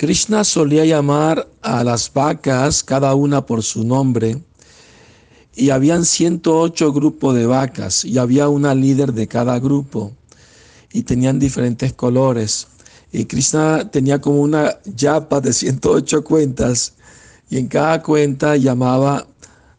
[0.00, 4.42] Krishna solía llamar a las vacas cada una por su nombre
[5.54, 10.12] y habían 108 grupos de vacas y había una líder de cada grupo
[10.90, 12.66] y tenían diferentes colores.
[13.12, 16.94] Y Krishna tenía como una yapa de 108 cuentas
[17.50, 19.26] y en cada cuenta llamaba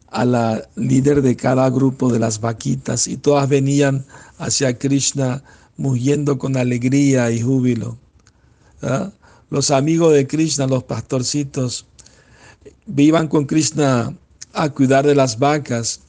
[0.06, 4.04] a la líder de cada grupo de las vaquitas y todas venían
[4.38, 5.42] hacia Krishna
[5.76, 7.98] muriendo con alegría y júbilo.
[9.52, 11.84] Los amigos de Krishna, los pastorcitos,
[12.86, 14.16] vivan con Krishna
[14.54, 16.00] a cuidar de las vacas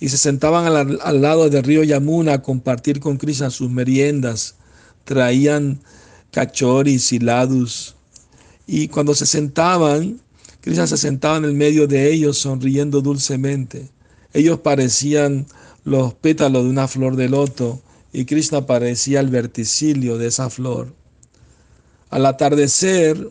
[0.00, 4.54] y se sentaban al, lado del río Yamuna a compartir con Krishna sus meriendas.
[5.04, 5.78] Traían
[6.30, 7.96] cachoris y ladus.
[8.66, 10.18] Y cuando se sentaban,
[10.62, 13.90] Krishna se sentaba en el medio de ellos sonriendo dulcemente.
[14.32, 15.44] Ellos parecían
[15.84, 17.78] los pétalos de una flor de loto
[18.14, 20.94] y Krishna parecía el verticilio de esa flor.
[22.10, 23.30] Al atardecer,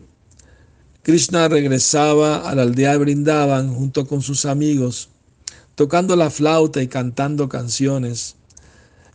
[1.01, 5.09] Krishna regresaba a la aldea de Brindavan junto con sus amigos,
[5.75, 8.35] tocando la flauta y cantando canciones,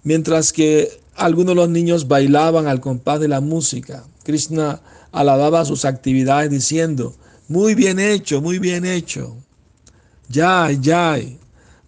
[0.02, 4.04] mientras que algunos de los niños bailaban al compás de la música.
[4.22, 4.80] Krishna
[5.12, 7.14] alababa sus actividades diciendo,
[7.48, 9.36] muy bien hecho, muy bien hecho.
[10.28, 11.38] Yay, yay.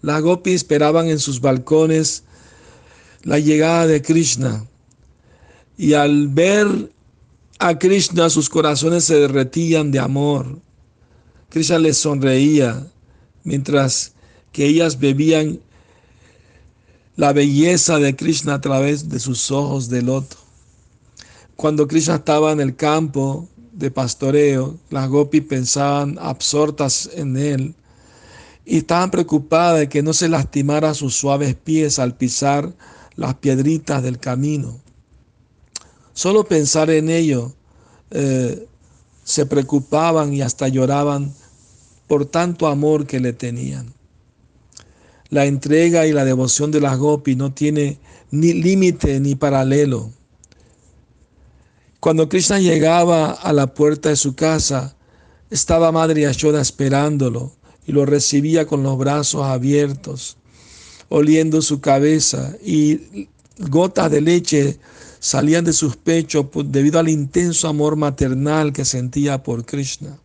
[0.03, 2.25] Las gopis esperaban en sus balcones
[3.23, 4.67] la llegada de Krishna.
[5.79, 6.92] Y al ver
[7.63, 10.59] a Krishna sus corazones se derretían de amor.
[11.49, 12.89] Krishna les sonreía
[13.45, 14.15] mientras
[14.51, 15.61] que ellas bebían
[17.15, 20.37] la belleza de Krishna a través de sus ojos de loto.
[21.55, 27.77] Cuando Krishna estaba en el campo de pastoreo, las gopis pensaban absortas en él
[28.65, 32.75] y estaban preocupadas de que no se lastimara sus suaves pies al pisar
[33.15, 34.81] las piedritas del camino.
[36.15, 37.53] Solo pensar en ello
[38.11, 38.67] eh,
[39.25, 41.33] se preocupaban y hasta lloraban
[42.07, 43.93] por tanto amor que le tenían.
[45.31, 47.99] La entrega y la devoción de las Gopi no tiene
[48.31, 50.11] ni límite ni paralelo.
[52.01, 54.95] Cuando Krishna llegaba a la puerta de su casa,
[55.51, 57.53] estaba Madre Yashoda esperándolo
[57.87, 60.37] y lo recibía con los brazos abiertos,
[61.09, 64.79] oliendo su cabeza y gotas de leche
[65.23, 70.19] salían de sus pechos debido al intenso amor maternal que sentía por Krishna.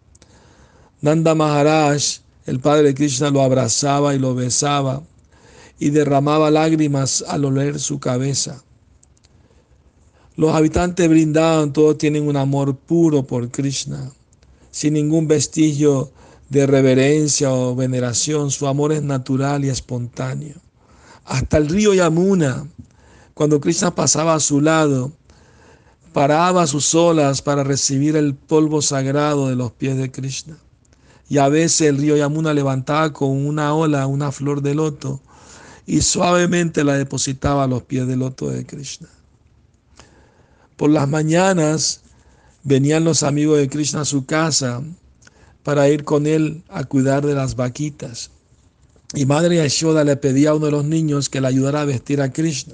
[1.02, 2.02] Nanda Maharaj,
[2.48, 5.04] el padre de Krishna, lo abrazaba y lo besaba
[5.78, 8.64] y derramaba lágrimas al oler su cabeza.
[10.36, 14.12] Los habitantes brindaban, todos tienen un amor puro por Krishna,
[14.72, 16.12] sin ningún vestigio
[16.50, 18.50] de reverencia o veneración.
[18.50, 20.56] Su amor es natural y espontáneo.
[21.26, 22.66] Hasta el río Yamuna,
[23.38, 25.12] cuando Krishna pasaba a su lado,
[26.12, 30.58] paraba sus olas para recibir el polvo sagrado de los pies de Krishna.
[31.30, 35.22] Y a veces el río Yamuna levantaba con una ola una flor de loto
[35.86, 39.08] y suavemente la depositaba a los pies del loto de Krishna.
[40.76, 42.02] Por las mañanas
[42.64, 44.82] venían los amigos de Krishna a su casa
[45.62, 48.32] para ir con él a cuidar de las vaquitas.
[49.14, 52.20] Y Madre Yashoda le pedía a uno de los niños que le ayudara a vestir
[52.20, 52.74] a Krishna.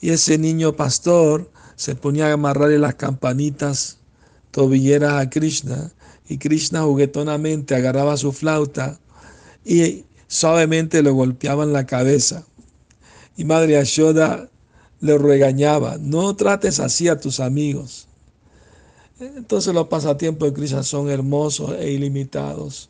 [0.00, 3.98] Y ese niño pastor se ponía a amarrarle las campanitas
[4.50, 5.92] tobilleras a Krishna
[6.28, 8.98] y Krishna juguetonamente agarraba su flauta
[9.64, 12.44] y suavemente lo golpeaba en la cabeza.
[13.36, 14.48] Y Madre Ashoda
[15.00, 18.06] le regañaba, no trates así a tus amigos.
[19.18, 22.88] Entonces los pasatiempos de Krishna son hermosos e ilimitados.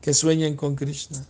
[0.00, 1.24] Que sueñen con Krishna.